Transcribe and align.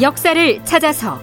역사를 0.00 0.64
찾아서. 0.64 1.18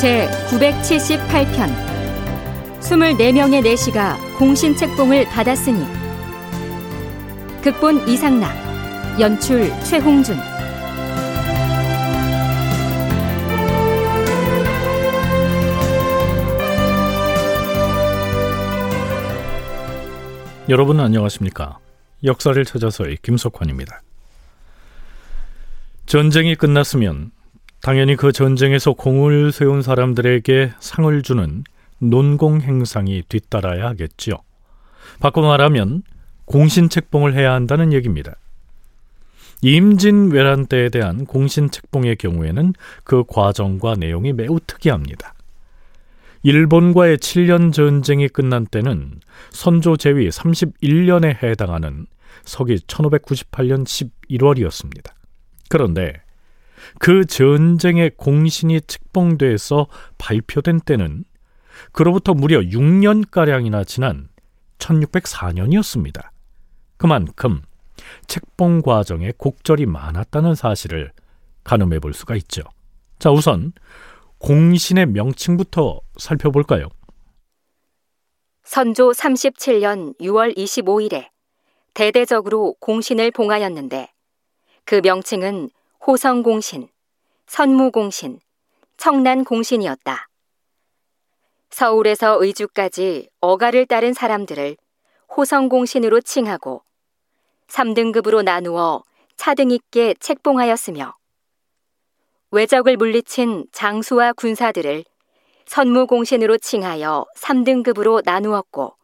제 0.00 0.28
978편. 0.48 1.84
24명의 2.80 3.62
내시가 3.62 4.18
공신책봉을 4.38 5.26
받았으니 5.26 5.84
극본 7.62 8.06
이상락 8.08 8.52
연출 9.18 9.72
최홍준 9.84 10.36
여러분 20.70 20.98
안녕하십니까? 20.98 21.78
역사를 22.24 22.64
찾아서의 22.64 23.18
김석환입니다. 23.20 24.00
전쟁이 26.06 26.54
끝났으면 26.54 27.32
당연히 27.82 28.16
그 28.16 28.32
전쟁에서 28.32 28.94
공을 28.94 29.52
세운 29.52 29.82
사람들에게 29.82 30.72
상을 30.78 31.22
주는 31.22 31.64
논공 31.98 32.62
행상이 32.62 33.22
뒤따라야 33.28 33.88
하겠지요. 33.88 34.36
바꿔 35.20 35.42
말하면 35.42 36.02
공신책봉을 36.46 37.34
해야 37.34 37.52
한다는 37.52 37.92
얘기입니다. 37.92 38.34
임진왜란 39.60 40.64
때에 40.66 40.88
대한 40.88 41.26
공신책봉의 41.26 42.16
경우에는 42.16 42.72
그 43.04 43.24
과정과 43.28 43.96
내용이 43.96 44.32
매우 44.32 44.58
특이합니다. 44.66 45.33
일본과의 46.44 47.16
7년 47.16 47.72
전쟁이 47.72 48.28
끝난 48.28 48.66
때는 48.66 49.18
선조 49.50 49.96
제위 49.96 50.28
31년에 50.28 51.42
해당하는 51.42 52.06
서기 52.44 52.76
1598년 52.76 53.84
11월이었습니다. 53.84 55.10
그런데 55.70 56.12
그 56.98 57.24
전쟁의 57.24 58.10
공신이 58.18 58.82
책봉돼서 58.82 59.86
발표된 60.18 60.80
때는 60.80 61.24
그로부터 61.92 62.34
무려 62.34 62.60
6년가량이나 62.60 63.86
지난 63.86 64.28
1604년이었습니다. 64.78 66.28
그만큼 66.98 67.62
책봉 68.26 68.82
과정에 68.82 69.32
곡절이 69.38 69.86
많았다는 69.86 70.54
사실을 70.54 71.10
가늠해 71.64 72.00
볼 72.00 72.12
수가 72.12 72.36
있죠. 72.36 72.60
자, 73.18 73.30
우선 73.30 73.72
공신의 74.44 75.06
명칭부터 75.06 76.02
살펴볼까요? 76.18 76.90
선조 78.62 79.10
37년 79.10 80.14
6월 80.20 80.54
25일에 80.54 81.28
대대적으로 81.94 82.74
공신을 82.78 83.30
봉하였는데 83.30 84.12
그 84.84 85.00
명칭은 85.02 85.70
호성공신, 86.06 86.88
선무공신, 87.46 88.38
청난공신이었다. 88.98 90.28
서울에서 91.70 92.36
의주까지 92.44 93.30
어가를 93.40 93.86
따른 93.86 94.12
사람들을 94.12 94.76
호성공신으로 95.34 96.20
칭하고 96.20 96.82
3등급으로 97.68 98.42
나누어 98.42 99.04
차등 99.36 99.70
있게 99.70 100.12
책봉하였으며 100.20 101.14
외적을 102.54 102.96
물리친 102.96 103.66
장수와 103.72 104.32
군사들을 104.34 105.02
선무공신으로 105.66 106.58
칭하여 106.58 107.26
3등급으로 107.36 108.22
나누었고 108.24 108.94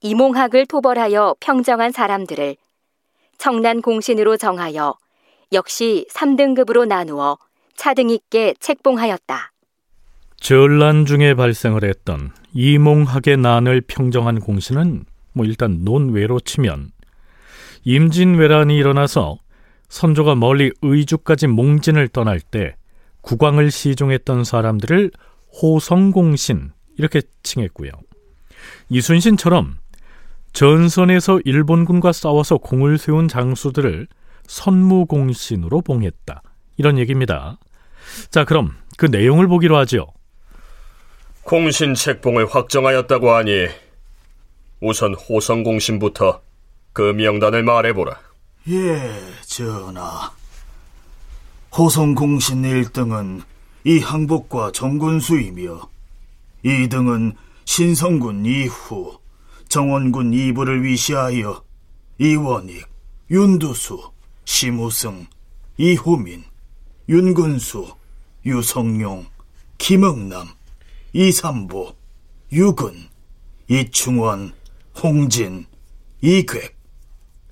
이몽학을 0.00 0.64
토벌하여 0.64 1.36
평정한 1.40 1.92
사람들을 1.92 2.56
청난 3.36 3.82
공신으로 3.82 4.38
정하여 4.38 4.96
역시 5.52 6.06
3등급으로 6.10 6.86
나누어 6.86 7.36
차등 7.76 8.08
있게 8.08 8.54
책봉하였다. 8.58 9.52
전란 10.38 11.04
중에 11.04 11.34
발생을 11.34 11.84
했던 11.84 12.32
이몽학의 12.54 13.36
난을 13.36 13.82
평정한 13.82 14.40
공신은 14.40 15.04
뭐 15.34 15.44
일단 15.44 15.84
논외로 15.84 16.40
치면 16.40 16.92
임진왜란이 17.84 18.78
일어나서 18.78 19.43
선조가 19.88 20.34
멀리 20.34 20.72
의주까지 20.82 21.46
몽진을 21.46 22.08
떠날 22.08 22.40
때 22.40 22.74
국왕을 23.20 23.70
시종했던 23.70 24.44
사람들을 24.44 25.10
호성공신 25.62 26.72
이렇게 26.98 27.22
칭했고요. 27.42 27.90
이순신처럼 28.88 29.76
전선에서 30.52 31.40
일본군과 31.44 32.12
싸워서 32.12 32.58
공을 32.58 32.98
세운 32.98 33.28
장수들을 33.28 34.06
선무공신으로 34.46 35.80
봉했다. 35.80 36.42
이런 36.76 36.98
얘기입니다. 36.98 37.58
자, 38.30 38.44
그럼 38.44 38.76
그 38.96 39.06
내용을 39.06 39.48
보기로 39.48 39.76
하죠. 39.78 40.06
공신 41.42 41.94
책봉을 41.94 42.46
확정하였다고 42.46 43.30
하니 43.30 43.66
우선 44.80 45.14
호성공신부터 45.14 46.40
그 46.92 47.02
명단을 47.02 47.62
말해보라. 47.62 48.18
예, 48.66 49.20
전하. 49.44 50.32
호성공신 51.76 52.62
1등은 52.62 53.42
이항복과 53.84 54.72
정군수이며 54.72 55.86
2등은 56.64 57.36
신성군 57.66 58.46
이후, 58.46 59.18
정원군 59.68 60.32
이부를 60.32 60.82
위시하여 60.82 61.62
이원익, 62.18 62.86
윤두수, 63.30 64.12
심우승, 64.46 65.26
이호민, 65.76 66.44
윤근수, 67.06 67.94
유성용, 68.46 69.26
김응남, 69.76 70.48
이삼보, 71.12 71.94
유근, 72.50 73.10
이충원, 73.68 74.54
홍진, 75.02 75.66
이괴 76.22 76.74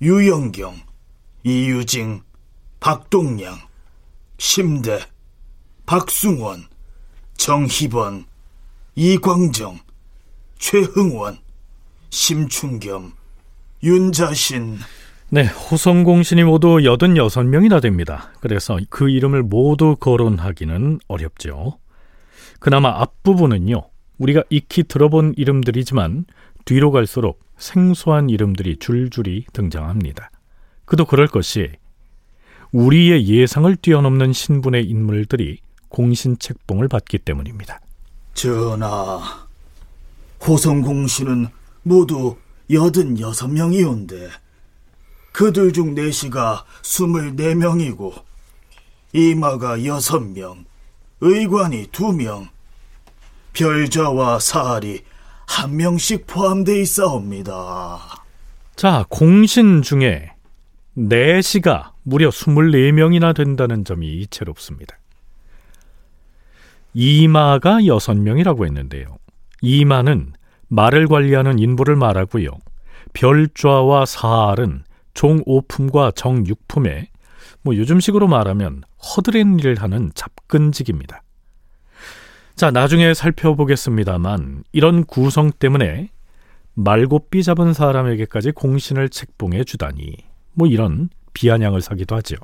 유영경, 0.01 0.92
이유징, 1.43 2.21
박동량, 2.79 3.57
심대, 4.37 4.99
박승원, 5.85 6.65
정희번, 7.35 8.25
이광정, 8.95 9.79
최흥원, 10.57 11.39
심충겸, 12.09 13.13
윤자신, 13.83 14.77
네, 15.33 15.47
호성공신이 15.47 16.43
모두 16.43 16.77
86명이나 16.77 17.81
됩니다. 17.81 18.31
그래서 18.39 18.77
그 18.91 19.09
이름을 19.09 19.41
모두 19.41 19.95
거론하기는 19.99 20.99
어렵죠. 21.07 21.79
그나마 22.59 23.01
앞부분은요, 23.01 23.81
우리가 24.19 24.43
익히 24.51 24.83
들어본 24.83 25.33
이름들이지만 25.35 26.25
뒤로 26.65 26.91
갈수록 26.91 27.39
생소한 27.57 28.29
이름들이 28.29 28.77
줄줄이 28.77 29.45
등장합니다. 29.53 30.29
그도 30.93 31.05
그럴 31.05 31.27
것이 31.27 31.71
우리의 32.71 33.27
예상을 33.27 33.75
뛰어넘는 33.77 34.31
신분의 34.31 34.85
인물들이 34.85 35.57
공신 35.89 36.37
책봉을 36.37 36.87
받기 36.87 37.17
때문입니다. 37.17 37.79
전하, 38.35 39.47
호성 40.45 40.83
공신은 40.83 41.47
모두 41.81 42.37
86명이온데 42.69 44.29
그들 45.31 45.73
중 45.73 45.95
내시가 45.95 46.63
24명이고 46.83 48.13
이마가 49.13 49.77
6명, 49.79 50.63
의관이 51.21 51.87
2명, 51.87 52.49
별자와 53.53 54.37
사알이 54.37 55.01
한 55.47 55.75
명씩 55.75 56.27
포함되어 56.27 56.75
있사옵니다. 56.75 58.23
자, 58.75 59.05
공신 59.09 59.81
중에 59.81 60.32
내시가 60.93 61.93
무려 62.03 62.29
24명이나 62.29 63.35
된다는 63.35 63.83
점이 63.83 64.07
이채롭습니다. 64.21 64.97
이마가 66.93 67.77
6명이라고 67.77 68.65
했는데요. 68.65 69.17
이마는 69.61 70.33
말을 70.67 71.07
관리하는 71.07 71.59
인부를 71.59 71.95
말하고요. 71.95 72.49
별좌와 73.13 74.05
사알은 74.05 74.83
종오품과 75.13 76.11
정육품에 76.15 77.09
뭐 77.61 77.75
요즘식으로 77.75 78.27
말하면 78.27 78.83
허드렛 78.99 79.59
일을 79.59 79.81
하는 79.81 80.11
잡근직입니다. 80.15 81.23
자, 82.55 82.71
나중에 82.71 83.13
살펴보겠습니다만 83.13 84.63
이런 84.71 85.05
구성 85.05 85.51
때문에 85.51 86.09
말고 86.75 87.29
삐 87.29 87.43
잡은 87.43 87.73
사람에게까지 87.73 88.51
공신을 88.51 89.09
책봉해 89.09 89.63
주다니 89.63 90.32
뭐 90.53 90.67
이런 90.67 91.09
비아냥을 91.33 91.81
사기도 91.81 92.15
하죠. 92.17 92.35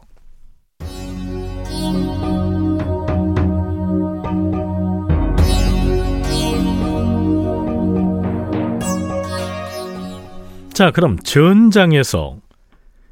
자, 10.73 10.91
그럼 10.91 11.19
전장에서 11.19 12.39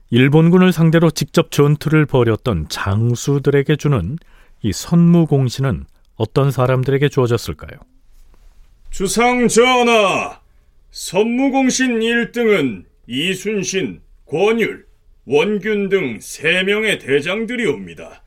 일본군을 0.10 0.72
상대로 0.72 1.12
직접 1.12 1.52
전투를 1.52 2.06
벌였던 2.06 2.70
장수들에게 2.70 3.76
주는 3.76 4.16
이 4.62 4.72
선무 4.72 5.26
공신은 5.26 5.86
어떤 6.16 6.50
사람들에게 6.50 7.10
주어졌을까요? 7.10 7.78
주상 8.90 9.50
전하, 9.50 10.40
선무 10.92 11.52
공신 11.52 12.00
1등은 12.00 12.86
이순신, 13.08 14.00
권율, 14.26 14.87
원균 15.30 15.90
등 15.90 16.20
3명의 16.20 17.02
대장들이 17.02 17.66
옵니다. 17.66 18.24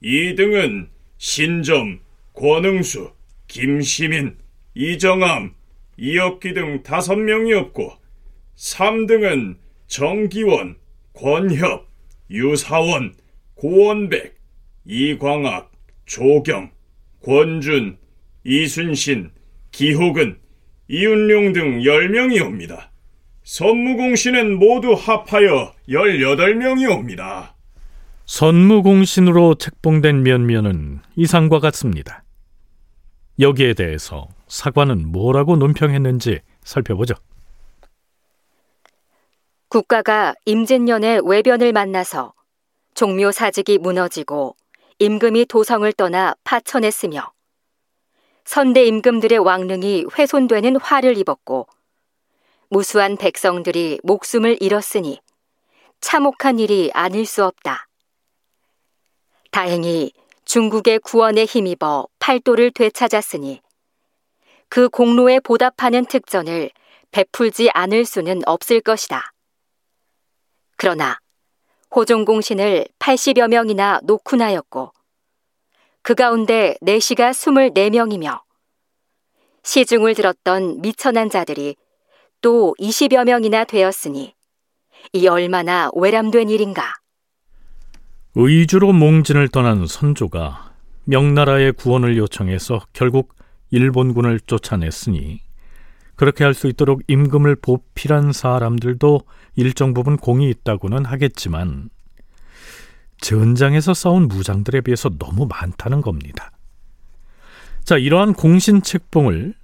2등은 0.00 0.86
신점, 1.18 1.98
권응수, 2.34 3.10
김시민, 3.48 4.38
이정암, 4.74 5.52
이혁기 5.96 6.54
등 6.54 6.84
5명이었고 6.84 7.96
3등은 8.54 9.56
정기원, 9.88 10.76
권협, 11.14 11.88
유사원, 12.30 13.16
고원백, 13.54 14.38
이광학, 14.84 15.72
조경, 16.06 16.70
권준, 17.24 17.98
이순신, 18.44 19.32
기호근, 19.72 20.38
이윤룡 20.86 21.52
등 21.54 21.80
10명이 21.80 22.40
옵니다. 22.40 22.89
선무공신은 23.44 24.58
모두 24.58 24.92
합하여 24.92 25.72
18명이옵니다. 25.88 27.54
선무공신으로 28.26 29.56
책봉된 29.56 30.22
면면은 30.22 31.00
이상과 31.16 31.58
같습니다. 31.58 32.22
여기에 33.40 33.74
대해서 33.74 34.28
사관은 34.46 35.10
뭐라고 35.10 35.56
논평했는지 35.56 36.40
살펴보죠. 36.62 37.14
국가가 39.68 40.34
임진년에 40.44 41.20
외변을 41.24 41.72
만나서 41.72 42.34
종묘 42.94 43.32
사직이 43.32 43.78
무너지고 43.78 44.56
임금이 44.98 45.46
도성을 45.46 45.90
떠나 45.94 46.34
파천했으며 46.44 47.32
선대 48.44 48.84
임금들의 48.84 49.38
왕릉이 49.38 50.06
훼손되는 50.18 50.76
화를 50.76 51.16
입었고 51.16 51.66
무수한 52.72 53.16
백성들이 53.16 53.98
목숨을 54.04 54.56
잃었으니 54.60 55.20
참혹한 56.00 56.60
일이 56.60 56.88
아닐 56.94 57.26
수 57.26 57.44
없다. 57.44 57.88
다행히 59.50 60.12
중국의 60.44 61.00
구원에 61.00 61.46
힘입어 61.46 62.06
팔도를 62.20 62.70
되찾았으니 62.70 63.60
그 64.68 64.88
공로에 64.88 65.40
보답하는 65.40 66.04
특전을 66.04 66.70
베풀지 67.10 67.70
않을 67.74 68.04
수는 68.04 68.42
없을 68.46 68.80
것이다. 68.80 69.32
그러나 70.76 71.18
호종공신을 71.92 72.86
80여 73.00 73.48
명이나 73.48 73.98
노쿤하였고 74.04 74.92
그 76.02 76.14
가운데 76.14 76.76
내시가 76.82 77.32
24명이며 77.32 78.42
시중을 79.64 80.14
들었던 80.14 80.80
미천한 80.82 81.30
자들이 81.30 81.74
또 82.40 82.74
20여 82.78 83.24
명이나 83.24 83.64
되었으니 83.64 84.34
이 85.12 85.28
얼마나 85.28 85.90
외람된 85.94 86.48
일인가. 86.48 86.94
의주로 88.34 88.92
몽진을 88.92 89.48
떠난 89.48 89.86
선조가 89.86 90.72
명나라의 91.04 91.72
구원을 91.72 92.16
요청해서 92.16 92.80
결국 92.92 93.34
일본군을 93.70 94.40
쫓아냈으니 94.40 95.40
그렇게 96.14 96.44
할 96.44 96.54
수 96.54 96.66
있도록 96.68 97.02
임금을 97.08 97.56
보필한 97.56 98.32
사람들도 98.32 99.20
일정 99.56 99.94
부분 99.94 100.16
공이 100.16 100.48
있다고는 100.50 101.04
하겠지만 101.06 101.88
전장에서 103.20 103.94
싸운 103.94 104.28
무장들에 104.28 104.82
비해서 104.82 105.08
너무 105.18 105.46
많다는 105.46 106.00
겁니다. 106.00 106.52
자, 107.84 107.96
이러한 107.96 108.34
공신 108.34 108.82
책봉을 108.82 109.54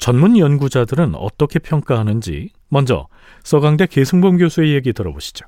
전문 0.00 0.38
연구자들은 0.38 1.14
어떻게 1.14 1.58
평가하는지 1.58 2.50
먼저 2.70 3.06
서강대 3.44 3.86
계승범 3.86 4.38
교수의 4.38 4.74
얘기 4.74 4.94
들어보시죠. 4.94 5.44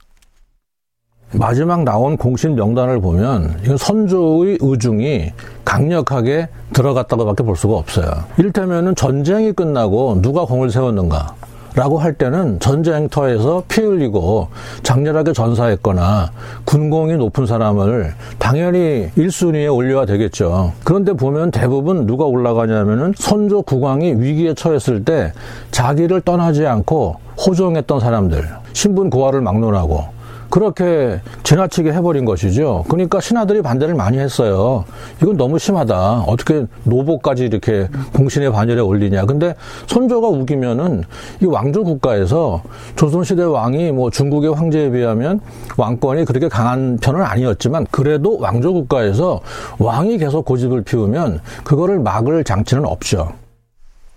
마지막 1.35 1.83
나온 1.83 2.19
공신 2.19 2.55
명단을 2.55 3.01
보면 3.01 3.61
이건 3.65 3.79
선조의 3.79 4.59
의중이 4.61 5.33
강력하게 5.65 6.49
들어갔다고밖에 6.75 7.43
볼 7.43 7.57
수가 7.57 7.77
없어요. 7.77 8.25
이를테면은 8.37 8.95
전쟁이 8.95 9.53
끝나고 9.53 10.21
누가 10.21 10.45
공을 10.45 10.71
세웠는가? 10.71 11.35
라고 11.75 11.99
할 11.99 12.13
때는 12.13 12.61
전쟁터에서 12.61 13.65
피 13.67 13.81
흘리고 13.81 14.49
장렬하게 14.83 15.33
전사했거나 15.33 16.31
군공이 16.65 17.17
높은 17.17 17.47
사람을 17.47 18.13
당연히 18.39 19.09
1순위에 19.17 19.75
올려야 19.75 20.05
되겠죠. 20.05 20.73
그런데 20.85 21.15
보면 21.15 21.51
대부분 21.51 22.07
누가 22.07 22.25
올라가냐면은 22.25 23.15
선조 23.17 23.63
국왕이 23.63 24.15
위기에 24.19 24.55
처했을 24.55 25.05
때 25.05 25.33
자기를 25.71 26.21
떠나지 26.21 26.67
않고 26.67 27.17
호종했던 27.39 28.01
사람들, 28.01 28.49
신분 28.75 29.09
고하를 29.09 29.41
막론하고 29.41 30.05
그렇게 30.53 31.19
지나치게 31.45 31.95
해버린 31.95 32.27
것이죠. 32.27 32.85
그러니까 32.87 33.23
신하들이 33.23 33.63
반대를 33.63 33.95
많이 33.95 34.19
했어요. 34.19 34.85
이건 35.23 35.39
너무 35.39 35.59
심하다. 35.59 36.25
어떻게 36.27 36.67
노보까지 36.85 37.47
이렇게 37.47 37.89
공신의 38.13 38.53
반열에 38.53 38.83
올리냐. 38.83 39.25
근데 39.25 39.55
선조가 39.87 40.29
우기면은 40.29 41.05
이 41.41 41.47
왕조 41.47 41.83
국가에서 41.85 42.63
조선시대 42.97 43.45
왕이 43.45 43.93
뭐 43.93 44.11
중국의 44.11 44.53
황제에 44.53 44.91
비하면 44.91 45.41
왕권이 45.79 46.27
그렇게 46.27 46.49
강한 46.49 46.99
편은 46.99 47.23
아니었지만 47.23 47.87
그래도 47.91 48.37
왕조 48.39 48.75
국가에서 48.75 49.41
왕이 49.79 50.19
계속 50.19 50.45
고집을 50.45 50.83
피우면 50.83 51.41
그거를 51.65 51.99
막을 51.99 52.45
장치는 52.45 52.85
없죠. 52.85 53.33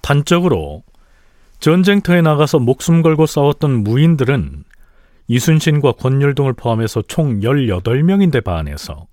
단적으로 0.02 0.84
전쟁터에 1.62 2.22
나가서 2.22 2.60
목숨 2.60 3.04
걸고 3.04 3.26
싸웠던 3.26 3.86
무인들은 3.86 4.66
이순신과 5.28 5.94
권율동을 5.94 6.54
포함해서 6.54 7.04
총 7.08 7.40
18명인데 7.40 8.44
반해서 8.44 9.08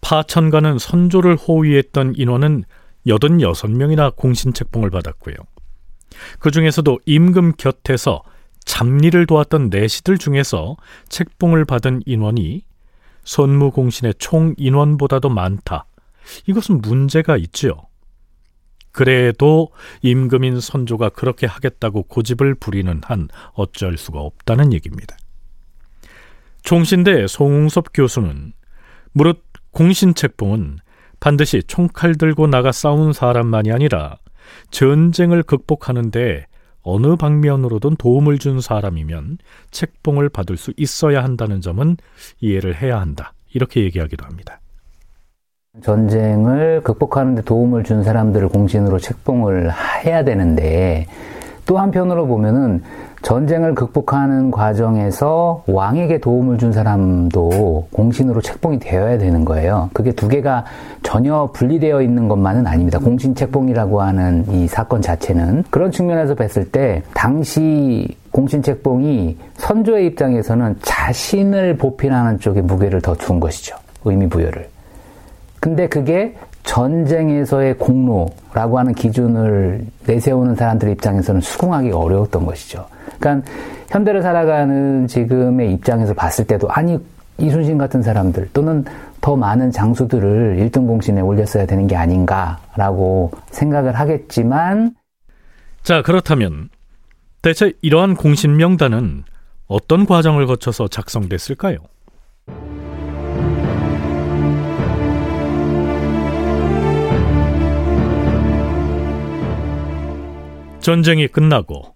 파천가는 0.00 0.78
선조를 0.78 1.36
호위했던 1.36 2.14
인원은 2.16 2.64
86명이나 3.06 4.14
공신책봉을 4.16 4.90
받았고요. 4.90 5.34
그 6.38 6.50
중에서도 6.50 6.98
임금 7.04 7.52
곁에서 7.56 8.22
잡리를 8.64 9.26
도왔던 9.26 9.70
내시들 9.70 10.18
중에서 10.18 10.76
책봉을 11.08 11.64
받은 11.64 12.02
인원이 12.06 12.62
선무공신의 13.24 14.14
총 14.18 14.54
인원보다도 14.56 15.28
많다. 15.28 15.86
이것은 16.46 16.80
문제가 16.80 17.36
있지요. 17.36 17.87
그래도 18.98 19.68
임금인 20.02 20.58
선조가 20.58 21.10
그렇게 21.10 21.46
하겠다고 21.46 22.02
고집을 22.08 22.56
부리는 22.56 23.00
한 23.04 23.28
어쩔 23.52 23.96
수가 23.96 24.18
없다는 24.18 24.72
얘기입니다. 24.72 25.16
총신대 26.64 27.28
송웅섭 27.28 27.92
교수는 27.94 28.54
무릇 29.12 29.44
공신책봉은 29.70 30.78
반드시 31.20 31.62
총칼 31.62 32.16
들고 32.16 32.48
나가 32.48 32.72
싸운 32.72 33.12
사람만이 33.12 33.70
아니라 33.70 34.18
전쟁을 34.72 35.44
극복하는데 35.44 36.46
어느 36.82 37.14
방면으로든 37.14 37.94
도움을 37.94 38.40
준 38.40 38.60
사람이면 38.60 39.38
책봉을 39.70 40.28
받을 40.28 40.56
수 40.56 40.72
있어야 40.76 41.22
한다는 41.22 41.60
점은 41.60 41.98
이해를 42.40 42.74
해야 42.74 43.00
한다. 43.00 43.32
이렇게 43.54 43.80
얘기하기도 43.84 44.24
합니다. 44.26 44.60
전쟁을 45.82 46.82
극복하는 46.82 47.34
데 47.34 47.42
도움을 47.42 47.84
준 47.84 48.02
사람들을 48.02 48.48
공신으로 48.48 48.98
책봉을 48.98 49.70
해야 50.04 50.24
되는데 50.24 51.06
또 51.66 51.78
한편으로 51.78 52.26
보면은 52.26 52.82
전쟁을 53.22 53.74
극복하는 53.74 54.50
과정에서 54.50 55.64
왕에게 55.66 56.18
도움을 56.18 56.56
준 56.56 56.72
사람도 56.72 57.88
공신으로 57.92 58.40
책봉이 58.40 58.78
되어야 58.78 59.18
되는 59.18 59.44
거예요. 59.44 59.90
그게 59.92 60.12
두 60.12 60.28
개가 60.28 60.64
전혀 61.02 61.50
분리되어 61.52 62.00
있는 62.00 62.28
것만은 62.28 62.66
아닙니다. 62.66 62.98
공신 62.98 63.34
책봉이라고 63.34 64.00
하는 64.00 64.44
이 64.48 64.66
사건 64.68 65.02
자체는 65.02 65.64
그런 65.68 65.90
측면에서 65.90 66.34
봤을 66.34 66.70
때 66.70 67.02
당시 67.12 68.16
공신 68.30 68.62
책봉이 68.62 69.36
선조의 69.56 70.06
입장에서는 70.06 70.76
자신을 70.82 71.76
보필하는 71.76 72.38
쪽에 72.38 72.62
무게를 72.62 73.02
더준 73.02 73.40
것이죠. 73.40 73.76
의미 74.04 74.28
부여를. 74.28 74.77
근데 75.60 75.88
그게 75.88 76.36
전쟁에서의 76.64 77.78
공로라고 77.78 78.78
하는 78.78 78.94
기준을 78.94 79.86
내세우는 80.06 80.54
사람들 80.54 80.90
입장에서는 80.90 81.40
수긍하기 81.40 81.90
어려웠던 81.92 82.44
것이죠. 82.44 82.86
그러니까 83.18 83.50
현대를 83.88 84.22
살아가는 84.22 85.06
지금의 85.06 85.72
입장에서 85.72 86.14
봤을 86.14 86.46
때도 86.46 86.68
아니 86.70 86.98
이순신 87.38 87.78
같은 87.78 88.02
사람들 88.02 88.50
또는 88.52 88.84
더 89.20 89.36
많은 89.36 89.70
장수들을 89.70 90.58
1등 90.58 90.86
공신에 90.86 91.20
올렸어야 91.20 91.66
되는 91.66 91.86
게 91.86 91.96
아닌가라고 91.96 93.32
생각을 93.50 93.94
하겠지만 93.98 94.94
자 95.82 96.02
그렇다면 96.02 96.68
대체 97.42 97.72
이러한 97.80 98.14
공신 98.14 98.56
명단은 98.56 99.24
어떤 99.66 100.06
과정을 100.06 100.46
거쳐서 100.46 100.88
작성됐을까요? 100.88 101.78
전쟁이 110.88 111.28
끝나고 111.28 111.94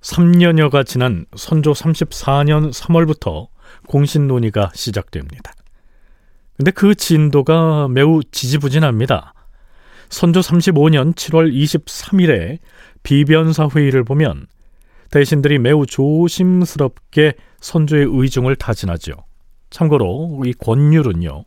3년여가 0.00 0.86
지난 0.86 1.26
선조 1.36 1.72
34년 1.72 2.72
3월부터 2.72 3.48
공신 3.86 4.26
논의가 4.26 4.70
시작됩니다. 4.74 5.52
근데 6.56 6.70
그 6.70 6.94
진도가 6.94 7.88
매우 7.88 8.22
지지부진합니다. 8.24 9.34
선조 10.08 10.40
35년 10.40 11.14
7월 11.14 11.52
23일에 11.52 12.60
비변사 13.02 13.68
회의를 13.68 14.02
보면 14.02 14.46
대신들이 15.10 15.58
매우 15.58 15.84
조심스럽게 15.84 17.34
선조의 17.60 18.06
의중을 18.08 18.56
타진하죠. 18.56 19.12
참고로 19.68 20.44
이 20.46 20.54
권율은요. 20.54 21.44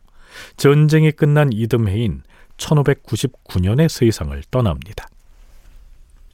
전쟁이 0.56 1.10
끝난 1.10 1.52
이듬해인 1.52 2.22
1599년의 2.58 3.88
세상을 3.88 4.40
떠납니다. 4.52 5.08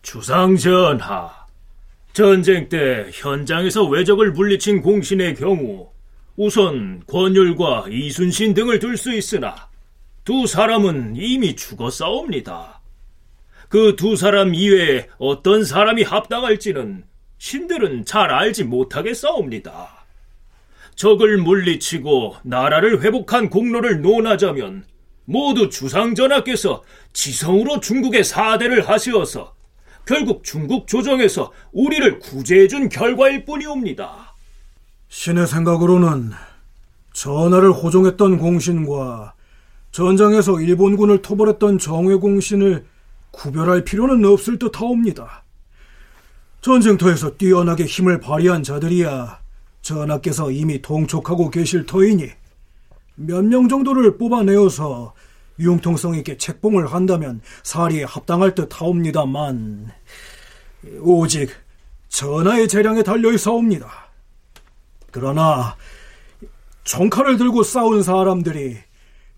주상전하, 0.03 1.31
전쟁 2.13 2.69
때 2.69 3.09
현장에서 3.13 3.85
왜적을 3.85 4.33
물리친 4.33 4.83
공신의 4.83 5.37
경우 5.37 5.91
우선 6.37 7.03
권율과 7.07 7.87
이순신 7.91 8.55
등을 8.55 8.79
들 8.79 8.97
수 8.97 9.13
있으나 9.15 9.69
두 10.25 10.47
사람은 10.47 11.15
이미 11.17 11.57
죽었사옵니다. 11.57 12.81
그 13.69 13.97
두 13.97 14.17
사람 14.17 14.55
이외에 14.55 15.09
어떤 15.19 15.65
사람이 15.65 16.03
합당할지는 16.03 17.05
신들은 17.39 18.05
잘 18.05 18.31
알지 18.31 18.65
못하겠사옵니다. 18.65 20.05
적을 20.95 21.39
물리치고 21.39 22.37
나라를 22.43 23.01
회복한 23.03 23.49
공로를 23.49 24.03
논하자면 24.03 24.85
모두 25.25 25.71
주상전하께서 25.71 26.83
지성으로 27.15 27.81
중국의 27.81 28.25
사대를 28.25 28.89
하시어서 28.89 29.55
결국 30.07 30.45
중국 30.45 30.87
조정에서 30.87 31.53
우리를 31.73 32.19
구제해준 32.19 32.89
결과일 32.89 33.45
뿐이옵니다. 33.45 34.35
신의 35.09 35.47
생각으로는 35.47 36.33
전하를 37.13 37.71
호종했던 37.73 38.39
공신과 38.39 39.35
전장에서 39.93 40.61
일본군을 40.61 41.23
토벌했던 41.23 41.79
정회 41.79 42.15
공신을 42.15 42.87
구별할 43.31 43.85
필요는 43.85 44.25
없을 44.25 44.59
듯하옵니다. 44.59 45.45
전쟁터에서 46.63 47.37
뛰어나게 47.37 47.85
힘을 47.85 48.21
발휘한 48.21 48.63
자들이야 48.63 49.41
전하께서 49.83 50.51
이미 50.51 50.81
동촉하고 50.81 51.51
계실 51.51 51.87
터이니 51.87 52.31
몇 53.17 53.45
명 53.45 53.69
정도를 53.69 54.17
뽑아내어서 54.17 55.13
융통성 55.63 56.15
있게 56.17 56.37
책봉을 56.37 56.93
한다면 56.93 57.41
사리에 57.63 58.05
합당할 58.05 58.55
듯 58.55 58.81
하옵니다만 58.81 59.91
오직 61.01 61.51
전하의 62.09 62.69
재량에 62.69 63.03
달려 63.03 63.33
있사옵니다. 63.33 63.91
그러나 65.11 65.77
정칼을 66.85 67.37
들고 67.37 67.63
싸운 67.63 68.03
사람들이 68.03 68.79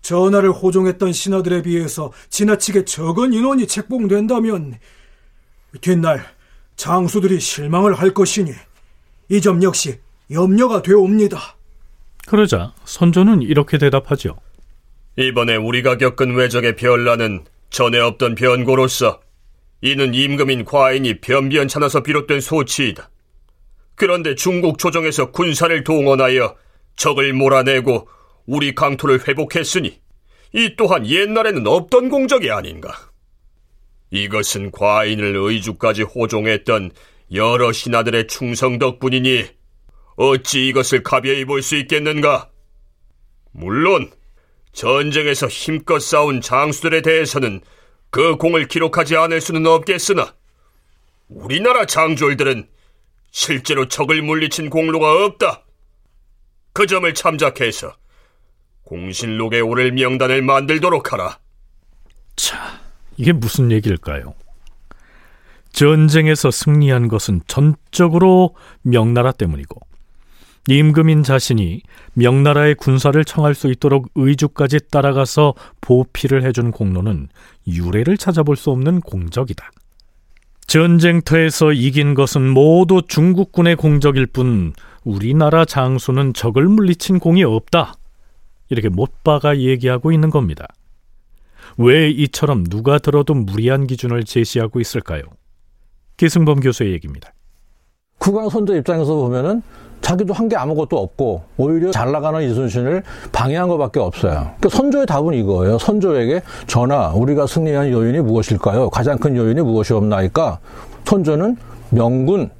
전하를 0.01 0.51
호종했던 0.51 1.13
신하들에 1.13 1.61
비해서 1.63 2.11
지나치게 2.29 2.85
적은 2.85 3.33
인원이 3.33 3.67
책봉된다면 3.67 4.77
뒷날 5.81 6.23
장수들이 6.75 7.39
실망을 7.39 7.93
할 7.93 8.13
것이니 8.13 8.51
이 9.29 9.41
점 9.41 9.63
역시 9.63 9.99
염려가 10.31 10.81
되옵니다. 10.81 11.55
그러자 12.27 12.73
선조는 12.85 13.41
이렇게 13.41 13.77
대답하죠. 13.77 14.37
이번에 15.17 15.55
우리가 15.55 15.97
겪은 15.97 16.35
왜적의 16.35 16.75
변란은 16.75 17.45
전에 17.69 17.99
없던 17.99 18.35
변고로서 18.35 19.21
이는 19.81 20.13
임금인 20.13 20.65
과인이 20.65 21.21
변변찮아서 21.21 22.01
비롯된 22.01 22.41
소치이다. 22.41 23.09
그런데 23.95 24.35
중국 24.35 24.77
조정에서 24.77 25.31
군사를 25.31 25.83
동원하여 25.83 26.55
적을 26.95 27.33
몰아내고 27.33 28.07
우리 28.45 28.75
강토를 28.75 29.27
회복했으니 29.27 29.99
이 30.53 30.75
또한 30.77 31.07
옛날에는 31.07 31.65
없던 31.65 32.09
공적이 32.09 32.51
아닌가. 32.51 32.93
이것은 34.11 34.71
과인을 34.71 35.35
의주까지 35.35 36.03
호종했던 36.03 36.91
여러 37.33 37.71
신하들의 37.71 38.27
충성 38.27 38.79
덕분이니 38.79 39.45
어찌 40.17 40.67
이것을 40.67 41.03
가벼이 41.03 41.45
볼 41.45 41.61
수 41.61 41.75
있겠는가? 41.75 42.49
물론 43.51 44.11
전쟁에서 44.75 45.47
힘껏 45.47 45.99
싸운 45.99 46.41
장수들에 46.41 47.01
대해서는 47.01 47.61
그 48.09 48.35
공을 48.35 48.67
기록하지 48.67 49.15
않을 49.15 49.41
수는 49.41 49.65
없겠으나 49.65 50.35
우리나라 51.29 51.85
장졸들은 51.85 52.67
실제로 53.31 53.87
적을 53.87 54.21
물리친 54.21 54.69
공로가 54.69 55.25
없다. 55.25 55.63
그 56.73 56.85
점을 56.87 57.11
참작해서 57.13 57.95
공신록에 58.83 59.61
오를 59.61 59.93
명단을 59.93 60.41
만들도록 60.41 61.13
하라. 61.13 61.39
자, 62.35 62.79
이게 63.17 63.31
무슨 63.31 63.71
얘기일까요? 63.71 64.35
전쟁에서 65.71 66.51
승리한 66.51 67.07
것은 67.07 67.41
전적으로 67.47 68.55
명나라 68.81 69.31
때문이고 69.31 69.79
임금인 70.67 71.23
자신이 71.23 71.81
명나라의 72.13 72.75
군사를 72.75 73.23
청할 73.23 73.53
수 73.53 73.71
있도록 73.71 74.09
의주까지 74.15 74.79
따라가서 74.89 75.53
보필을 75.81 76.43
해준 76.43 76.71
공로는 76.71 77.27
유래를 77.67 78.17
찾아볼 78.17 78.55
수 78.55 78.71
없는 78.71 79.01
공적이다. 79.01 79.69
전쟁터에서 80.67 81.73
이긴 81.73 82.15
것은 82.15 82.49
모두 82.49 83.03
중국군의 83.07 83.75
공적일 83.75 84.25
뿐 84.25 84.73
우리나라 85.03 85.65
장수는 85.65 86.33
적을 86.33 86.67
물리친 86.67 87.19
공이 87.19 87.43
없다. 87.43 87.93
이렇게 88.69 88.89
못 88.89 89.23
박아 89.23 89.57
얘기하고 89.57 90.11
있는 90.11 90.31
겁니다. 90.31 90.67
왜 91.77 92.09
이처럼 92.09 92.63
누가 92.63 92.97
들어도 92.97 93.35
무리한 93.35 93.85
기준을 93.85 94.23
제시하고 94.23 94.79
있을까요? 94.79 95.21
기승범 96.17 96.61
교수의 96.61 96.93
얘기입니다. 96.93 97.33
국왕 98.17 98.49
선조 98.49 98.75
입장에서 98.75 99.13
보면은 99.13 99.61
자기도 100.05 100.35
한 100.35 100.45
게 100.47 100.55
아무것도 100.55 100.99
없고 100.99 101.41
오히려 101.57 101.89
잘 101.89 102.11
나가는 102.11 102.39
이순신을 102.47 103.01
방해한 103.31 103.67
것밖에 103.67 103.99
없어요. 103.99 104.33
그러니까 104.59 104.69
선조의 104.69 105.07
답은 105.07 105.33
이거예요. 105.33 105.79
선조에게 105.79 106.43
전하 106.67 107.09
우리가 107.09 107.47
승리한 107.47 107.89
요인이 107.89 108.19
무엇일까요? 108.19 108.91
가장 108.91 109.17
큰 109.17 109.35
요인이 109.35 109.59
무엇이옵나이까? 109.61 110.59
선조는 111.05 111.57
명군 111.89 112.51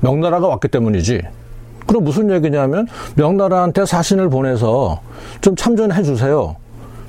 명나라가 0.00 0.48
왔기 0.48 0.68
때문이지. 0.68 1.22
그럼 1.86 2.04
무슨 2.04 2.30
얘기냐면 2.30 2.86
명나라한테 3.14 3.86
사신을 3.86 4.28
보내서 4.28 5.00
좀 5.40 5.56
참전해 5.56 6.02
주세요. 6.02 6.56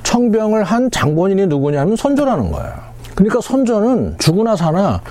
청병을 0.04 0.64
한 0.64 0.90
장본인이 0.90 1.48
누구냐면 1.48 1.98
선조라는 1.98 2.50
거예요. 2.54 2.72
그러니까 3.14 3.42
선조는 3.42 4.16
죽으나 4.20 4.56
사나 4.56 5.02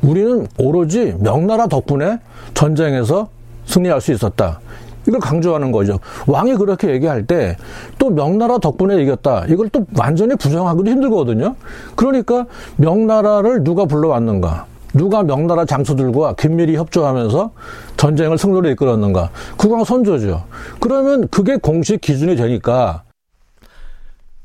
우리는 0.00 0.46
오로지 0.58 1.16
명나라 1.18 1.66
덕분에 1.66 2.20
전쟁에서 2.54 3.30
승리할 3.68 4.00
수 4.00 4.12
있었다. 4.12 4.60
이걸 5.06 5.20
강조하는 5.20 5.72
거죠. 5.72 6.00
왕이 6.26 6.56
그렇게 6.56 6.90
얘기할 6.90 7.26
때 7.26 7.56
또 7.98 8.10
명나라 8.10 8.58
덕분에 8.58 9.02
이겼다. 9.02 9.46
이걸 9.48 9.68
또 9.68 9.84
완전히 9.98 10.34
부정하기도 10.36 10.90
힘들거든요. 10.90 11.56
그러니까 11.94 12.46
명나라를 12.76 13.64
누가 13.64 13.84
불러왔는가? 13.84 14.66
누가 14.94 15.22
명나라 15.22 15.66
장수들과 15.66 16.34
긴밀히 16.34 16.76
협조하면서 16.76 17.52
전쟁을 17.98 18.38
승리로 18.38 18.70
이끌었는가? 18.70 19.30
국왕 19.58 19.84
선조죠. 19.84 20.44
그러면 20.80 21.28
그게 21.28 21.56
공식 21.56 22.00
기준이 22.00 22.36
되니까 22.36 23.02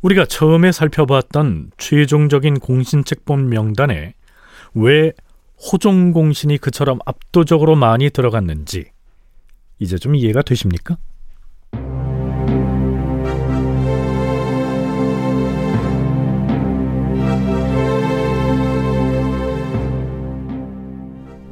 우리가 0.02 0.26
처음에 0.26 0.74
살펴봤던 0.74 1.72
최종적인 1.78 2.60
공신책본 2.60 3.50
명단에 3.50 4.14
왜 4.74 5.14
호종공신이 5.72 6.58
그처럼 6.58 7.00
압도적으로 7.06 7.76
많이 7.78 8.10
들어갔는지 8.10 8.88
이제 9.84 9.98
좀 9.98 10.16
이해가 10.16 10.42
되십니까? 10.42 10.98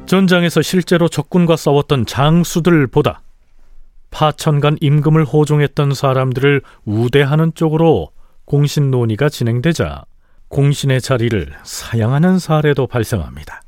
전장에서 0.05 0.61
실제로 0.61 1.07
적군과 1.07 1.55
싸웠던 1.55 2.05
장수들보다 2.05 3.21
파천간 4.09 4.77
임금을 4.81 5.23
호종했던 5.23 5.93
사람들을 5.93 6.61
우대하는 6.85 7.53
쪽으로 7.53 8.11
공신 8.45 8.91
논의가 8.91 9.29
진행되자 9.29 10.03
공신의 10.49 10.99
자리를 10.99 11.53
사양하는 11.63 12.39
사례도 12.39 12.87
발생합니다. 12.87 13.61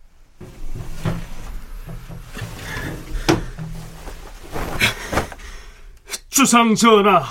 주상 6.33 6.73
전하, 6.73 7.23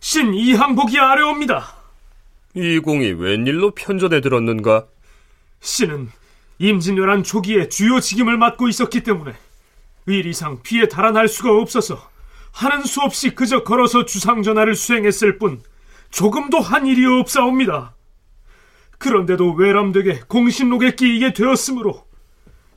신 0.00 0.34
이항복이 0.34 0.98
아뢰옵니다. 0.98 1.76
이 2.54 2.80
공이 2.80 3.12
웬일로 3.12 3.70
편전에 3.70 4.20
들었는가? 4.20 4.84
신은 5.60 6.10
임진왜란 6.58 7.22
초기에 7.22 7.68
주요 7.68 8.00
직임을 8.00 8.36
맡고 8.36 8.66
있었기 8.66 9.04
때문에 9.04 9.32
일 10.06 10.26
이상 10.26 10.60
피해 10.64 10.88
달아날 10.88 11.28
수가 11.28 11.52
없어서 11.52 12.02
하는 12.50 12.82
수 12.82 13.00
없이 13.00 13.30
그저 13.30 13.62
걸어서 13.62 14.04
주상 14.04 14.42
전하를 14.42 14.74
수행했을 14.74 15.38
뿐 15.38 15.62
조금도 16.10 16.58
한 16.58 16.88
일이 16.88 17.06
없사옵니다. 17.06 17.94
그런데도 18.98 19.52
외람되게 19.52 20.22
공신록에 20.26 20.96
끼이게 20.96 21.32
되었으므로 21.32 22.04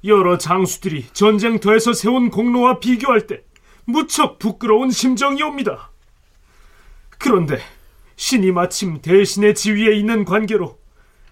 여러 0.04 0.38
장수들이 0.38 1.08
전쟁터에서 1.14 1.94
세운 1.94 2.30
공로와 2.30 2.80
비교할 2.80 3.26
때 3.26 3.42
무척 3.92 4.40
부끄러운 4.40 4.92
심정이옵니다. 4.92 5.92
그런데 7.18 7.60
신이 8.16 8.52
마침 8.52 9.02
대신의 9.02 9.56
지위에 9.56 9.96
있는 9.96 10.26
관계로 10.26 10.80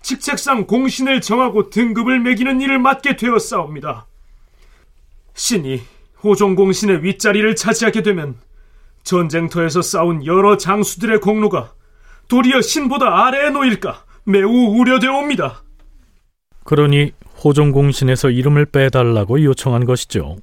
직책상 0.02 0.66
공신을 0.66 1.22
정하고 1.22 1.70
등급을 1.70 2.20
매기는 2.20 2.62
일을 2.62 2.80
맡게 2.80 3.16
되었사옵니다. 3.16 4.08
신이 5.34 5.82
호종공신의 6.24 7.04
윗자리를 7.04 7.56
차지하게 7.56 8.04
되면 8.04 8.36
전쟁터에서 9.04 9.82
싸운 9.82 10.26
여러 10.26 10.58
장수들의 10.58 11.22
공로가 11.22 11.74
도리어 12.28 12.62
신보다 12.62 13.26
아래에 13.26 13.50
놓일까 13.50 14.04
매우 14.24 14.50
우려되옵니다. 14.50 15.64
그러니 16.64 17.14
호종공신에서 17.44 18.30
이름을 18.30 18.66
빼달라고 18.66 19.44
요청한 19.44 19.86
것이죠. 19.86 20.38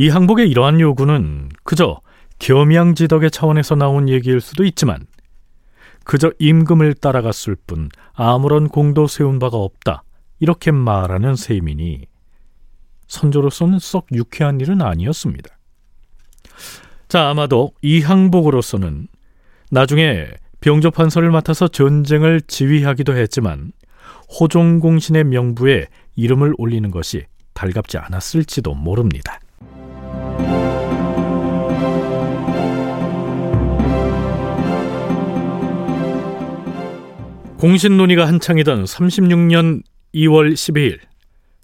이 0.00 0.08
항복의 0.08 0.48
이러한 0.48 0.78
요구는 0.78 1.48
그저 1.64 2.00
겸양지덕의 2.38 3.32
차원에서 3.32 3.74
나온 3.74 4.08
얘기일 4.08 4.40
수도 4.40 4.64
있지만 4.64 5.08
그저 6.04 6.30
임금을 6.38 6.94
따라갔을 6.94 7.56
뿐 7.66 7.88
아무런 8.14 8.68
공도 8.68 9.08
세운 9.08 9.40
바가 9.40 9.56
없다. 9.56 10.04
이렇게 10.38 10.70
말하는 10.70 11.34
세민이 11.34 12.06
선조로서는 13.08 13.80
썩 13.80 14.06
유쾌한 14.12 14.60
일은 14.60 14.82
아니었습니다. 14.82 15.58
자, 17.08 17.28
아마도 17.28 17.72
이 17.82 18.00
항복으로서는 18.00 19.08
나중에 19.72 20.28
병조판서를 20.60 21.32
맡아서 21.32 21.66
전쟁을 21.66 22.42
지휘하기도 22.42 23.16
했지만 23.16 23.72
호종공신의 24.38 25.24
명부에 25.24 25.86
이름을 26.14 26.54
올리는 26.56 26.88
것이 26.92 27.24
달갑지 27.52 27.98
않았을지도 27.98 28.74
모릅니다. 28.74 29.40
공신 37.58 37.96
논의가 37.96 38.26
한창이던 38.28 38.84
36년 38.84 39.82
2월 40.14 40.52
12일 40.52 41.00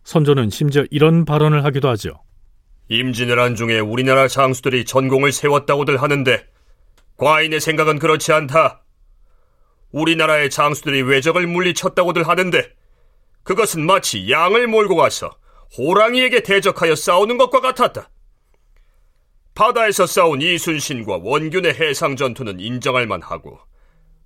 선조는 0.03 0.51
심지어 0.51 0.85
이런 0.91 1.25
발언을 1.25 1.65
하기도 1.65 1.89
하죠. 1.91 2.21
임진왜란 2.89 3.55
중에 3.55 3.79
우리나라 3.79 4.27
장수들이 4.27 4.85
전공을 4.87 5.31
세웠다고들 5.31 6.03
하는데 6.03 6.47
과인의 7.17 7.61
생각은 7.61 8.01
그렇지 8.01 8.33
않다. 8.33 8.83
우리나라의 9.93 10.51
장수들이 10.51 11.03
외적을 11.03 11.47
물리쳤다고들 11.47 12.27
하는데 12.27 12.69
그것은 13.45 13.87
마치 13.87 14.29
양을 14.29 14.67
몰고 14.67 14.97
가서 14.97 15.31
호랑이에게 15.79 16.43
대적하여 16.43 16.97
싸우는 16.97 17.39
것과 17.39 17.61
같았다. 17.61 18.11
바다에서 19.55 20.07
싸운 20.07 20.43
이순신과 20.43 21.21
원균의 21.23 21.75
해상 21.75 22.17
전투는 22.17 22.59
인정할 22.59 23.07
만하고 23.07 23.59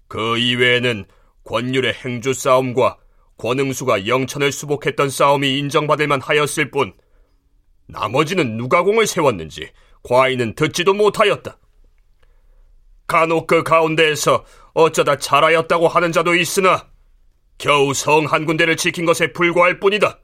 그 0.08 0.38
이외에는 0.38 1.04
권율의 1.44 1.94
행주 1.94 2.32
싸움과 2.32 2.98
권응수가 3.36 4.06
영천을 4.06 4.50
수복했던 4.52 5.10
싸움이 5.10 5.58
인정받을 5.58 6.08
만하였을 6.08 6.70
뿐 6.70 6.94
나머지는 7.86 8.56
누가 8.56 8.82
공을 8.82 9.06
세웠는지 9.06 9.70
과인은 10.02 10.54
듣지도 10.54 10.94
못하였다. 10.94 11.58
간혹 13.06 13.46
그 13.46 13.62
가운데에서 13.62 14.44
어쩌다 14.74 15.16
잘하였다고 15.16 15.88
하는 15.88 16.12
자도 16.12 16.34
있으나 16.34 16.88
겨우 17.58 17.92
성 17.94 18.26
한 18.26 18.44
군데를 18.44 18.76
지킨 18.76 19.04
것에 19.04 19.32
불과할 19.32 19.80
뿐이다. 19.80 20.20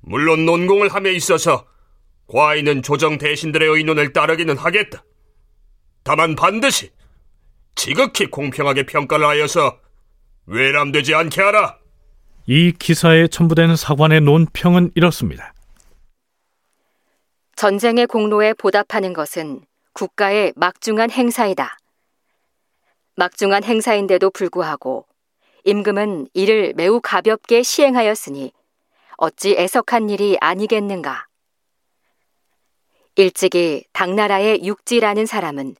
물론 0.00 0.44
논공을 0.46 0.88
함에 0.88 1.12
있어서 1.12 1.66
과인은 2.28 2.82
조정 2.82 3.18
대신들의 3.18 3.68
의논을 3.68 4.12
따르기는 4.12 4.56
하겠다. 4.56 5.02
다만 6.04 6.36
반드시 6.36 6.90
지극히 7.74 8.26
공평하게 8.30 8.86
평가를 8.86 9.26
하여서 9.26 9.78
외람되지 10.46 11.14
않게 11.14 11.40
하라. 11.42 11.78
이 12.46 12.72
기사에 12.72 13.28
첨부된 13.28 13.76
사관의 13.76 14.22
논평은 14.22 14.92
이렇습니다. 14.94 15.52
전쟁의 17.56 18.06
공로에 18.06 18.54
보답하는 18.54 19.12
것은 19.12 19.60
국가의 19.92 20.52
막중한 20.56 21.10
행사이다. 21.10 21.76
막중한 23.16 23.64
행사인데도 23.64 24.30
불구하고 24.30 25.06
임금은 25.64 26.28
이를 26.34 26.72
매우 26.76 27.00
가볍게 27.02 27.62
시행하였으니 27.62 28.52
어찌 29.16 29.56
애석한 29.58 30.08
일이 30.08 30.38
아니겠는가. 30.40 31.27
일찍이 33.18 33.82
당나라의 33.92 34.64
육지라는 34.64 35.26
사람은 35.26 35.74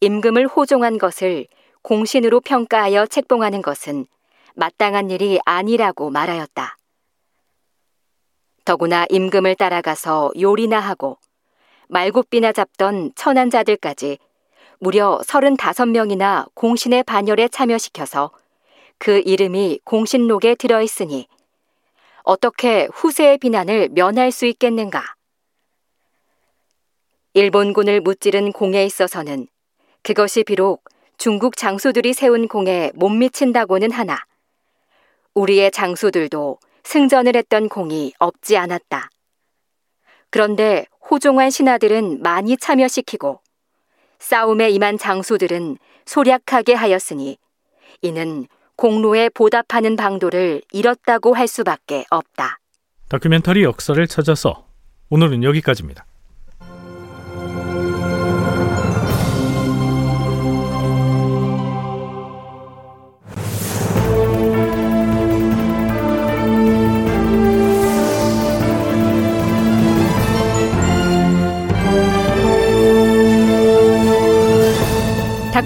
임금을 0.00 0.46
호종한 0.46 0.96
것을 0.96 1.46
공신으로 1.82 2.40
평가하여 2.40 3.04
책봉하는 3.04 3.60
것은 3.60 4.06
마땅한 4.54 5.10
일이 5.10 5.38
아니라고 5.44 6.08
말하였다. 6.08 6.78
더구나 8.64 9.04
임금을 9.10 9.54
따라가서 9.56 10.32
요리나 10.40 10.80
하고 10.80 11.18
말굽비나 11.90 12.52
잡던 12.52 13.12
천한 13.16 13.50
자들까지 13.50 14.16
무려 14.78 15.20
35명이나 15.26 16.46
공신의 16.54 17.02
반열에 17.02 17.48
참여시켜서 17.48 18.30
그 18.96 19.20
이름이 19.26 19.80
공신록에 19.84 20.54
들어있으니 20.54 21.28
어떻게 22.22 22.88
후세의 22.94 23.36
비난을 23.36 23.90
면할 23.90 24.32
수 24.32 24.46
있겠는가? 24.46 25.16
일본군을 27.34 28.00
무찌른 28.00 28.52
공에 28.52 28.84
있어서는 28.84 29.46
그것이 30.02 30.44
비록 30.44 30.84
중국 31.16 31.56
장수들이 31.56 32.12
세운 32.12 32.46
공에 32.48 32.92
못 32.94 33.08
미친다고는 33.08 33.90
하나 33.90 34.18
우리의 35.34 35.70
장수들도 35.70 36.58
승전을 36.84 37.36
했던 37.36 37.68
공이 37.68 38.12
없지 38.18 38.56
않았다. 38.56 39.08
그런데 40.30 40.84
호종한 41.10 41.50
신하들은 41.50 42.22
많이 42.22 42.56
참여시키고 42.56 43.40
싸움에 44.18 44.70
임한 44.70 44.98
장수들은 44.98 45.78
소략하게 46.04 46.74
하였으니 46.74 47.38
이는 48.02 48.46
공로에 48.76 49.28
보답하는 49.28 49.96
방도를 49.96 50.62
잃었다고 50.72 51.34
할 51.34 51.46
수밖에 51.46 52.04
없다. 52.10 52.58
다큐멘터리 53.08 53.62
역사를 53.62 54.04
찾아서 54.06 54.66
오늘은 55.10 55.44
여기까지입니다. 55.44 56.06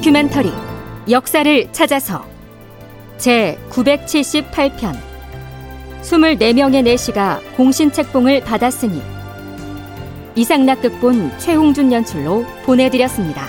다큐멘터리 0.06 0.52
역사를 1.10 1.72
찾아서 1.72 2.24
제 3.18 3.58
978편 3.70 4.96
24명의 6.00 6.84
내시가 6.84 7.40
공신책봉을 7.56 8.42
받았으니 8.42 9.02
이상락 10.36 10.82
극본 10.82 11.36
최홍준 11.38 11.92
연출로 11.92 12.44
보내드렸습니다. 12.64 13.45